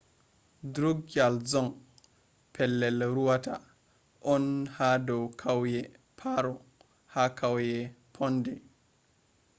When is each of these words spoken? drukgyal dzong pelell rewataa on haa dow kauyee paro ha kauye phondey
drukgyal 0.73 1.35
dzong 1.47 1.71
pelell 2.53 2.99
rewataa 3.15 3.67
on 4.33 4.43
haa 4.75 4.97
dow 5.07 5.23
kauyee 5.41 5.85
paro 6.19 6.53
ha 7.13 7.23
kauye 7.39 7.79
phondey 8.13 8.59